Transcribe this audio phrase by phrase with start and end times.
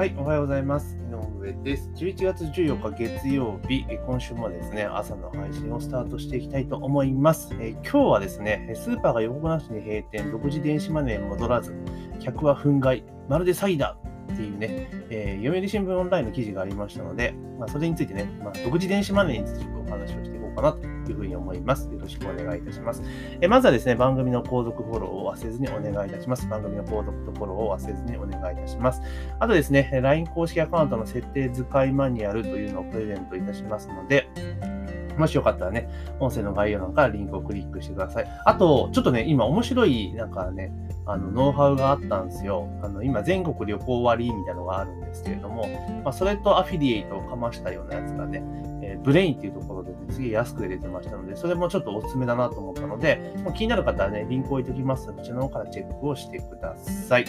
[0.00, 0.96] はい、おはようございます。
[0.96, 1.90] 井上です。
[1.94, 7.50] 11月14日月曜日、今週もですね、朝の配信をスタートしていきたいと思います。
[7.60, 11.74] えー、今日はですね、スーパーが予告なしに閉店、独自電子マネー戻らず、
[12.18, 13.98] 客は憤慨、まるで詐欺だ
[14.40, 21.90] っていうね、えー、読売新聞オンラインの記事がありましたので、まあ、それについてね、まあ、独自電子マネーについてお話をしていこうかなというふうに思います。
[21.92, 23.02] よろしくお願いいたします。
[23.40, 26.48] えまずはですね、番組の購読フォローを忘れずにお願いいたします。
[26.48, 29.02] 番組の購読とフォローを忘れずにお願いいたします。
[29.38, 34.28] あとですね、LINE 公式アカウントの設定使いマニュアルというのをプレゼントいたしますので、
[35.18, 35.88] もしよかったらね、
[36.18, 38.26] 音声の概要欄からリンクをクリックしてください。
[38.46, 40.72] あと、ちょっとね、今面白い、なんかね、
[41.12, 42.68] あの、ノウハウがあったんですよ。
[42.82, 45.66] あの、今、全国旅行割みたいなのがあるんですけれども、
[46.04, 48.42] まあ、それとアフィリエイトをかましたようなやつがね、
[48.82, 57.24] えー、ブレインっていうところで、ね、すげえ安く出てましたので、それもちょっとおすすめだなと思ったので、もう気になる方はね、リンク置いておきますので、こちらの方からチェックをしてください。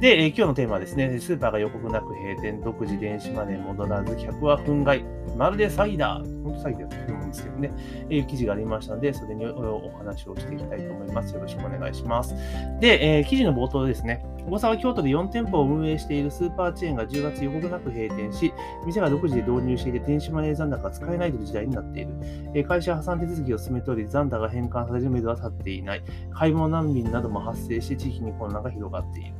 [0.00, 5.04] で、えー、今日のテーマはですね、スーパーが予告なく閉店、独自電子マネー戻らず、客は憤慨、
[5.36, 6.31] まるで詐欺だ本当
[6.62, 7.72] 詐欺だと思うんですけどね、
[8.10, 11.34] えー、記事がありましたので、それにお話をしていきたいと思います。
[11.34, 12.34] よろしくお願いします。
[12.80, 18.52] で、えー、記事の冒頭ですね、大阪、京都で4店舗を運営しているスーパーチェーンが10月予告なく閉店し、
[18.84, 22.10] 店が独自で導入していて電子マネー残高が使えないという時代になっている。
[22.54, 26.02] え会社破産手続きを進めており、残高が返還されるめどは立っていない。
[26.32, 29.34] 買い物難民なども発生し、地域に混乱が広がっている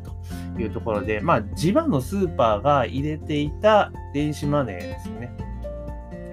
[0.55, 5.52] というところで、まあ、地場のスーパーが入れていた電子マネーですね。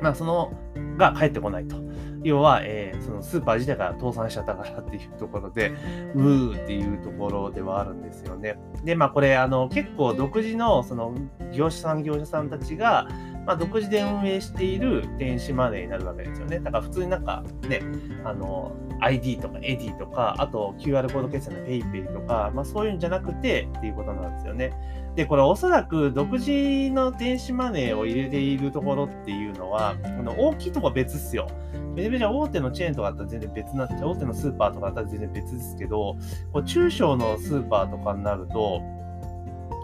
[0.02, 0.53] まあ、その、
[0.97, 1.78] が返ってこないと。
[2.23, 5.72] 要は、えー、そのスーパー自体が倒産しちゃったからっていうところで、
[6.16, 8.58] うーっていうところではあるんですよね。
[8.83, 11.14] で、まあこれ、あの、結構独自の、その、
[11.53, 13.08] 業者さん、業者さんたちが、
[13.50, 16.59] まあ、独自で運営している電子マネーになるわけですよね。
[16.59, 17.81] だから普通になんかね、
[18.23, 24.72] あの、ID とか AD とか、あと QR コード決済の PayPay とか、まあそういうんじゃなくてっていうことなんですよね。
[25.16, 31.47] で、これおそらく独自の電子マネーを入れているところっていうのは、この大きいとこは別っすよ。
[31.96, 34.09] めちゃめちゃ大手のチェーンとかだったら全然別になっちゃう。
[34.09, 36.16] 大手のスーパーとかだったら全然別ですけど、
[36.53, 38.84] こう中小のスーパーとかになると、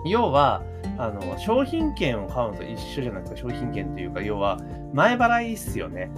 [0.05, 0.61] 要は、
[0.97, 3.49] あの、商品券を買うのと一緒じゃないですか。
[3.49, 4.59] 商品券というか、要は、
[4.93, 6.09] 前払いっすよね。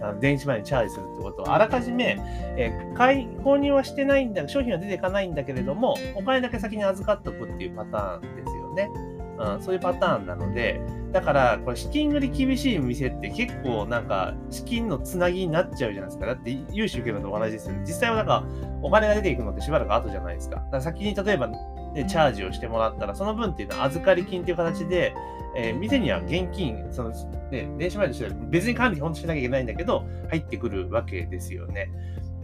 [0.00, 2.18] あの電子マネーにチャージするってことは、あらかじめ、
[2.56, 8.90] えー、買い、購入はしてないんだ、商品は出ていかないんだけれども、お金だけ先に預かっとくっていうパターンですよね。
[9.38, 10.80] うん、そういうパターンなので、
[11.12, 16.26] だから、これ資金繰り厳しい店って結構なんか資金のつなぎになっちゃうじゃないですか。
[16.26, 17.82] だって融資受けるのと同じですよね。
[17.86, 18.44] 実際はなんか
[18.82, 20.56] お金が出ていくのってしばらく後じゃないですか。
[20.56, 21.50] だから先に例えば、
[21.96, 25.14] ね、チャージをしてもらったら、その分っていうのは預かり金っていう形で、
[25.56, 27.10] えー、店には現金、その、
[27.50, 31.90] ね、電子マネーとしては別に管理本当しなきゃいけないんだけど、入ってくるわけですよね。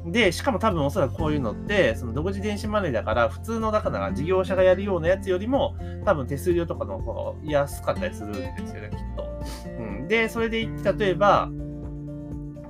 [0.07, 9.29] で、しかも多分おそらくこういうのって、その独自電子マネーだから、普通のだから事業者がやるようなやつよりも、多分手数料とかの方が安かったりするんですよね、きっと。
[9.79, 10.67] うん、で、それで
[10.99, 11.51] 例えば、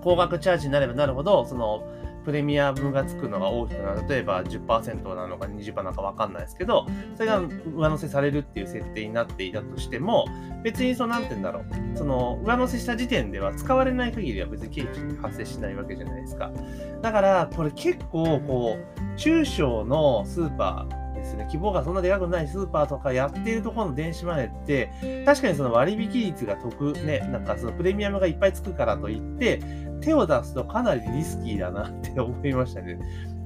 [0.03, 1.85] 高額チャージになればなるほど、その、
[2.25, 4.09] プレミアムがつくのが大きくなる。
[4.09, 10.27] 例えば10%なのか20%なのかわかんないですけど、それが上乗せされるっていう設定になっていたとしても、
[10.63, 11.65] 別にその、なんて言うんだろう。
[11.97, 16.51] その、上乗せした時点では使われない限りは別に経費って発生しないわけじゃないですか。
[17.01, 29.61] だから、これ結構、こう、中小のスーパー、ですね、規模がそんなでかくないスーパーとかやっているところの電子マネーって、確かにその割引率が得、ね、なんかそのプレミアムがいっぱいつくからといって、
[30.03, 32.99] 手を出すとかなりリスキーだなって思いましたね。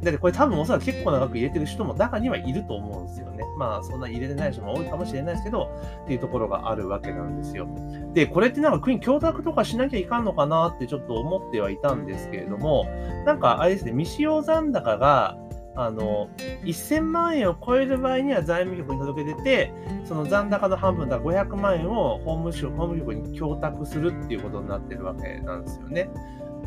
[0.02, 3.44] だってこれ多分おそらく結構な額入れてる人も中にはいると思うんですよね。
[3.56, 5.70] まあそんな入れてない人も多いかもしれないですけど、
[6.04, 7.66] っていうところがあるわけなんですよ。
[8.12, 12.86] で、これってなんか国に供託とかしなきゃいかんのかなってちょっと思ってはいたんですけれども、
[13.24, 15.38] なんかあれですね、未使用残高が
[15.76, 16.30] あの、
[16.64, 19.72] 1000万円を超える場合には財務局に届け出て、
[20.04, 26.08] その残高の半分だ500万円を法務省、法務局に供託するっていうことになってるわけなんですよね。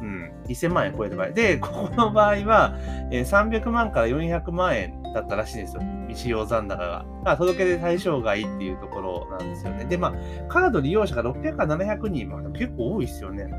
[0.01, 0.31] うん。
[0.47, 1.31] 1000万円超える場合。
[1.31, 2.75] で、ここの場合は、
[3.11, 5.81] えー、300万から400万円だったらしいんですよ。
[6.07, 7.05] 未使用残高が。
[7.23, 9.85] が届け出対象外っていうところなんですよね。
[9.85, 10.13] で、まあ、
[10.47, 13.51] カード利用者が600から700人、まあ、結構多いですよね。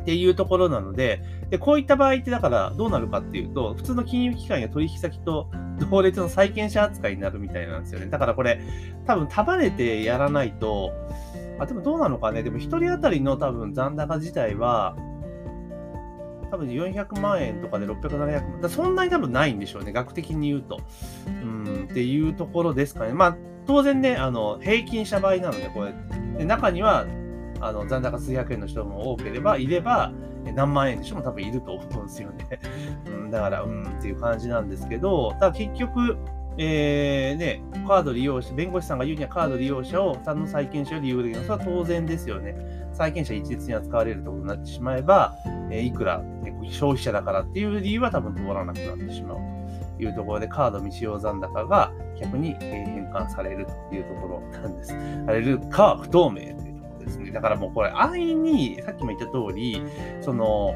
[0.00, 5.50] っていうところなので、で、こういった場合ってだからどうなるかっていうと、普通の金融機関や取引先と
[5.90, 8.06] 同列の債権者扱いになるみたいなんですよね。
[8.06, 8.60] だからこれ、
[9.06, 10.92] 多分束ねてやらないと、
[11.58, 12.42] あ、でもどうなのかね。
[12.42, 14.96] でも1人当たりの多分残高自体は、
[16.50, 18.60] 多分400万円とかで600、700万。
[18.60, 19.92] だそんなに多分ないんでしょうね。
[19.92, 20.80] 額的に言うと。
[21.26, 23.12] うん、っていうところですかね。
[23.12, 23.36] まあ、
[23.66, 25.94] 当然ね、あの、平均した場合なので、これ。
[26.38, 27.06] で中には、
[27.60, 30.12] あの残高数百円の人も多ければいれば、
[30.54, 32.60] 何万円の人も多分いると思うんですよね。
[33.06, 36.16] うん、だから、うんっていう感じなんですけど、ただ結局、
[36.60, 42.56] えー、ね、カード利用者、弁護士さんが言うにはカード利用者を、さんの債権者を利用できるのは、当然ですよね。
[42.92, 45.36] 債権者一律に扱われるというころになってしまえば、
[45.70, 49.38] えー、いくら、ね、消費者だからっていう理由は多分通らなくなってしまう
[49.98, 54.88] というところで、カード未使用残高が逆に返還されるというところなんです。
[55.26, 57.30] されるかは不透明というところですね。
[57.30, 59.80] だからもうこれ、安易に、さっきも言った通り、
[60.20, 60.74] その、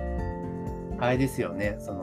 [0.99, 2.02] あれですよね、その、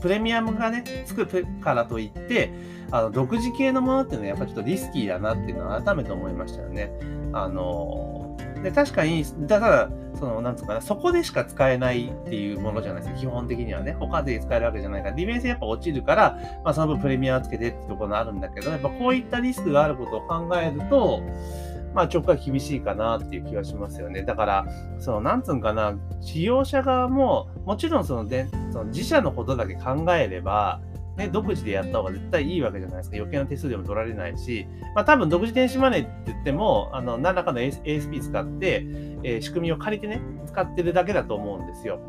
[0.00, 1.26] プレミアムがね、つく
[1.60, 2.52] からといって、
[2.90, 6.90] あの、独自系のものっていうのはやっぱちょっとリスキーだなっていうのは改めて思いましたよね。
[7.32, 13.20] あの、で、確かに、だから、その、なんつうかな、そこでしか使えないっていうものじゃないですか。
[13.20, 13.96] 基本的にはね。
[13.98, 21.22] 他で使えるわけじゃないから、利便性やっぱ落ちるから、まあその分プレミアムつけてってところがあるんだけど、やっぱこういったリスクがあることを考えると、
[21.94, 24.22] まあ、直感厳しいかなっていう気がしますよね。
[24.22, 24.66] だから、
[24.98, 30.80] その、なんつうんかな、使用者側も、もちろんそので、その自社のことだけ考えれば、
[31.16, 33.16] ね、独自でやった方が絶対いいわけじゃないですか。
[33.16, 38.86] 余計な手数料も取られないし、まあ多分独自電子マネーって言っても、あの、何らかの ASP 使って、
[39.22, 42.00] えー、仕組みを借りてね、使ってるだけだと思うんですよ。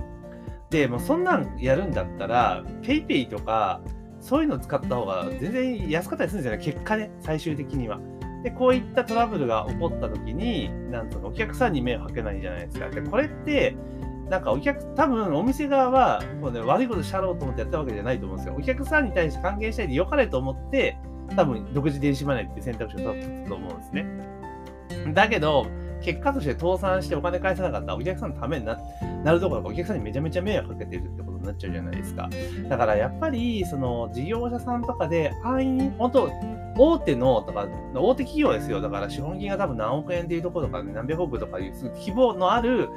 [0.69, 3.81] で、もうそんなんやるんだったら、PayPay とか、
[4.21, 6.63] そういうの使った方が全然安かったりするんですよね。
[6.63, 7.99] 結果ね、最終的には。
[8.43, 12.89] で、こういったトラブルが起こった時に、なんとお客さんに迷惑かけないじゃないですか。
[12.89, 13.75] で、これって、
[14.29, 18.55] なんかお客、多分お店側はこう、ね、悪いことしゃろうと思ってやったわけじゃないと思うんですよ。
[18.57, 20.97] お客さんに対して還元したいで良かれと思って、
[21.35, 24.05] 多分独自電子マネーって選択肢を取ったと思うんですね。
[25.13, 25.67] だけど、
[26.01, 28.75] 結果として倒産してお金返さなかったお客さんのためにな
[29.31, 32.29] るどころかお客さんにめちゃめちゃ迷惑かけてるってことになっちゃうじゃないですか。
[32.69, 36.31] だからやっぱり、その事業者さんとかで安易に、本当
[36.77, 38.81] 大手のとか、大手企業ですよ。
[38.81, 42.89] だから資本金が多分何億円っていうところとか、ね、何百億とかいう規模のある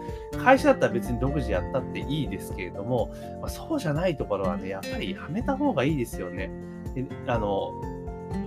[0.42, 6.50] 会社だったら別に独自やったっていいですけれども、まあ、そうじゃないところはね、やっぱりやめた方がいいですよね。
[7.26, 7.72] あの、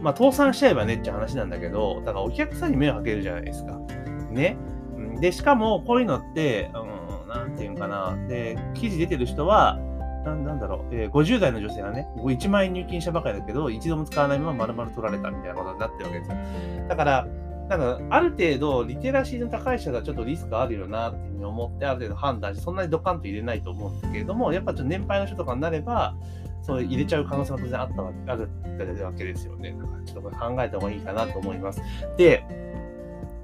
[0.02, 3.80] まあ、倒産しちゃえばねって話なんだけど、だからお客さんに迷惑かけるじゃないですか。
[4.32, 4.58] ね。
[5.20, 8.18] で、しかも、こういうのって、うん、なんていうかな。
[8.28, 9.80] で、記事出てる人は、
[10.28, 16.38] なんなんだろう、えー、50代の女性がね、1万円入金したばかりだけど、一度も使わないまま丸々取られたみたいなことになってるわけですよ。
[16.90, 17.28] だから、
[17.70, 26.16] なんか、ある程度、リテラシーの高い人がちょっとリスクあるよなっていうふうに思って、ある程度判断して、そんなにドカンと入れないと思うんですけれども、やっぱちょっと年配の人とかになれば、
[26.62, 28.50] そう入れちゃう可能性が当然あったわけある
[29.06, 29.76] わけですよね。
[29.78, 31.82] だからちょっとこれ考えた方がいいかなと思います。
[32.18, 32.44] で、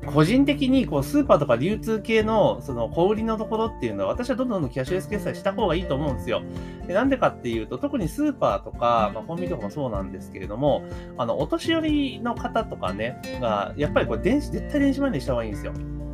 [0.06, 6.42] 個人的にこうスーパーとか流通系のその小売りのところっていうのは私はどんどんキャッシュレス決済した方がいいと思うんですよ。
[6.88, 10.84] でなんでかっていうと特にスーパーとか、まあ、コンビニとかもそうなんですけれども
[11.18, 15.74] あのお年寄りの方とかねがやっぱりこれ電子絶対電子マネーした方がいいんですよ。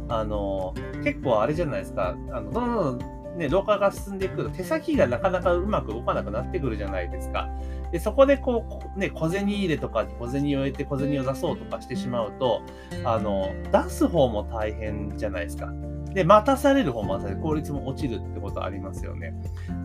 [0.09, 7.49] あの結構あれじゃないですかあのどんどんね、老化が進んでいくと手先がなかなかうまく動かなくなってくるじゃないですか。
[7.91, 12.61] で、そこでこう、ね、小銭入れとか小銭を入れて小銭を出そうとかしてしまうと、
[13.05, 15.71] あの、出す方も大変じゃないですか。
[16.13, 19.33] で、待たされる方も効率も落ちるってことありますよね。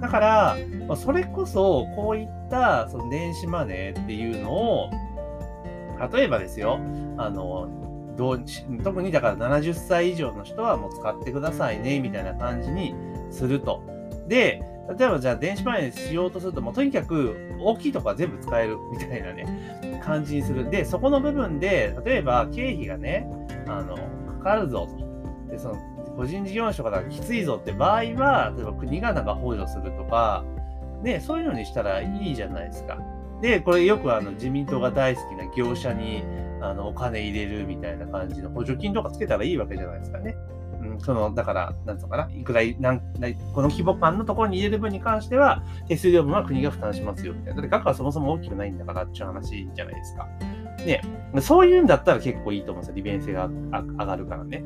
[0.01, 0.57] だから、
[0.97, 4.91] それこそ、こういったその電子マネーっていうのを、
[6.13, 6.81] 例えばですよ、
[7.19, 7.69] あの、
[8.17, 8.45] どう
[8.83, 12.95] 特にだから70歳以上の人はもう使ってくださいね、みたいな感じに
[13.35, 13.83] すると。
[14.29, 14.63] で、
[14.99, 20.71] 例えばじゃあ電子マネーしようとすると、もうとにかく大きいとこは全部使えるみたいなね、感じにする。
[20.71, 23.27] で、そこの部分で、例えば経費がね、
[23.67, 23.97] あの、
[24.39, 25.51] かかるぞと。
[25.51, 25.77] で、その、
[26.17, 30.45] 個人事業主とかだきついぞって場合は、例えば国がなんか補助するとか、
[31.03, 32.99] ね、そういうのにしたらいいじゃないですか。
[33.41, 36.23] で、これよくあの自民党が大好きな業者に
[36.61, 40.35] あのお金入れるみたいな感じの補助金とかつけたらいいわけじゃないですかね。
[41.05, 43.01] その、だから、なんつうのかな、いくらい、なん
[43.53, 47.57] この規模感のところに入れる分に関しては、手数料分は国が負担しますよ、みたいな。
[47.57, 50.27] だって額はそもそも大きくないんだからっていう話じゃないですか。
[50.87, 51.03] ね、
[51.41, 52.97] そういうんだったら結構いいと思うんですよ。
[52.97, 54.65] 利便性が上がるからね。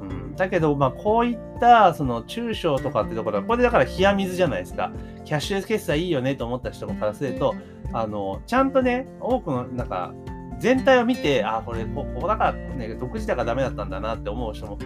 [0.00, 4.92] うん、だけど、まあ、こういった、その、中小とかってところは、これでだから冷や水じゃないですか。
[5.24, 7.54] キャッシュレス決済いいよねと思った人からすると、
[7.92, 10.14] あの、ちゃんとね、多くの、なんか、
[10.60, 14.78] 全体を見て、あ、これ、ここだから、ね、独自だからダメだったんだなって思う人も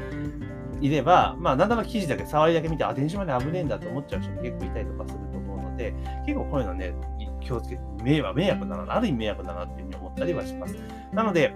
[0.81, 5.95] いれば、まあ、なんだか記事だけ、触りだけ見て、あ、電子マネー危ねえんだと思っちゃう人も結構いたりとかすると思うので、
[6.27, 6.95] 結構こういうのね、
[7.41, 10.77] 気をつけて、迷惑、迷惑だな、ある意味迷惑だなっていうふうに思ったりはします。
[11.13, 11.55] なので、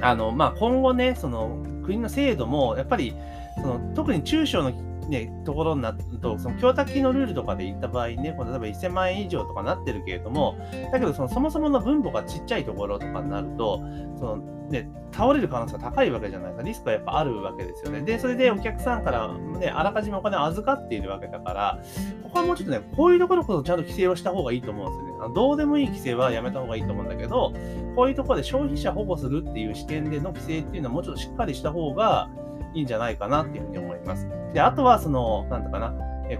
[0.00, 3.14] あの、まあ、今後ね、その国の制度も、やっぱり、
[3.60, 4.72] その特に中小の
[5.10, 10.56] ね、ところになると、その供託金のルールとかで言った場合ね、例えば1000万円以上とかなってるけれども、
[10.92, 13.80] だけどそのそもそもの分母がちっちゃいところとかになると、
[14.16, 14.36] その
[14.70, 18.02] ね、倒れる可能性が高いわけじゃないか、リスクはやっぱあるわけですよね。
[18.02, 21.78] で、それでお客さんから、ね、あらかじめお金を預かっているわけだから、
[22.22, 25.34] ここはもうちょっとね、こういうところこそちゃんと規制をした方がいいと思うんですよね。
[25.34, 27.52] どうでもいい規制はやめた方がいいと思うんだけど、
[27.96, 32.28] こういうところで消費者保護するっていう視点での規制っていうのはもうちょっとしっかりした方が
[32.74, 34.28] いいんじゃないかなっていうふうに思います。
[34.54, 35.94] で、あとはその、なんだかな、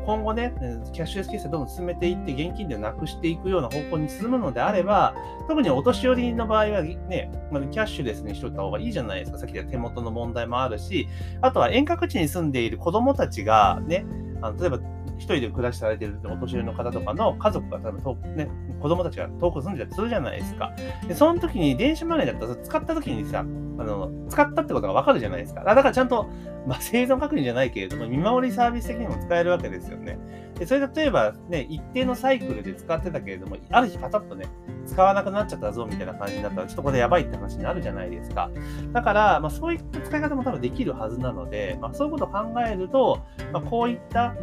[0.07, 0.55] 今後ね、
[0.93, 5.15] キャッシュレス決済どんどん進めていって、現金でなくしていくような方向に進むのであれば、
[5.49, 7.31] 特にお年寄りの場合はね、
[7.73, 9.39] キャッシュレスにしといた方がいいじゃないですか。
[9.39, 11.09] さっき言った手元の問題もあるし、
[11.41, 14.07] あとは遠隔地に住んでいる子供たちがね、
[14.43, 14.79] あの例えば
[15.19, 18.49] 一人で暮らしされてるお年寄りの方とかの家族が多分、ね、
[18.81, 20.73] 子供たちが遠く住んでたりするじゃないですか。
[21.07, 23.45] で、その時に電子マネーだったら使った時にさ、あ
[23.85, 25.65] の、使ったってことがわかるじゃないですか。
[25.65, 26.29] だからちゃんと、
[26.67, 30.19] まあ、生存確認じゃないけれども、見守りサービス的にも使えるわけですよね。
[30.59, 34.47] で、それ例えばね、一定のサイクルで使ってたけれども、ある日パタッとね、
[34.87, 38.51] 使わなくなっちゃったぞみたいな感じになったら、ちょっとこれやばいって話になるじゃないですか。
[38.93, 43.21] だから、まあ、そういった使い方も多分できるはずなので、まあ、そういうことを考えると、
[43.53, 44.35] まあ、こういった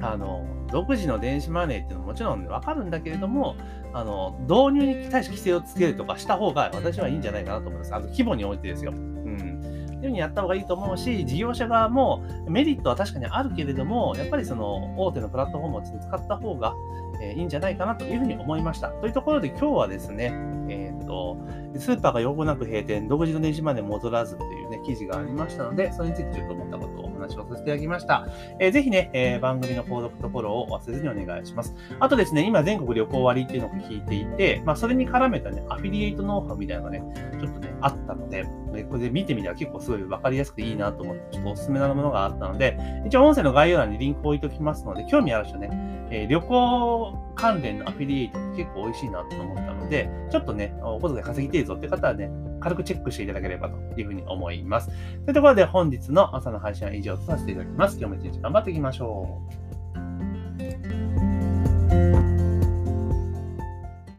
[0.00, 3.56] あの独自の電子マネーっていうのももちろんわかるんだけれども、
[3.92, 7.94] あの導入に対して規制をつけるとかした方が私はいいんじゃないかなと思います。
[7.94, 8.92] あの規模においてですよ。
[8.92, 9.84] うん。
[10.04, 16.74] いうふうにやった方がいいと思うし、事業者側もメリットは確かにあるけれども、やっぱりその大手のプラットフォームを使った方が、
[17.22, 18.88] え、いいんじゃないかなというふうに思いました。
[18.88, 20.32] というところで今日はですね、
[20.68, 21.38] えっ、と、
[21.76, 28.26] スーパーが用語なく閉店、独自の電子マネー戻らずっていうね、記事がありましたので、それについてちょっと思ったことを話をさせていただきました。
[28.58, 31.74] えー、ぜひね、えー、番組の購読とフォローを忘れずにお願いします。
[32.00, 37.02] あとですね、今全国旅行割っていうのを聞いていて、まあ、それに絡めたね、アフィリエイトノウハウみたいなのがね、
[37.40, 38.44] ちょっとね、あったので、
[38.88, 45.68] これで見てみたら結構すごい分かりやすくていいなと思って、ちょっとおすすめなものがあったので、一応音声の概要欄にリンクを置いておきますので、興味ある人ね、
[46.10, 54.88] えー、旅行関連のアフィリエイトって結構美味しいなと思ったので、ちょっとね、お小遣い稼ぎてえぞって方はね、軽くチェックしていただければというふうに思います。
[54.88, 54.96] とい
[55.30, 57.98] うところで本日の朝の配信は以上とさせていただきます。
[57.98, 59.63] 今日も一日頑張っていきましょう。